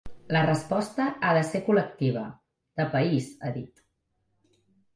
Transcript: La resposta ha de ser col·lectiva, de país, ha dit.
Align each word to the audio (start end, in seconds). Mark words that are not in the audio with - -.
La 0.35 0.39
resposta 0.45 1.05
ha 1.27 1.33
de 1.39 1.43
ser 1.49 1.61
col·lectiva, 1.67 2.25
de 2.81 2.89
país, 2.97 3.31
ha 3.51 3.55
dit. 3.61 3.87